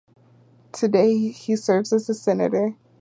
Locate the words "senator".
2.15-2.73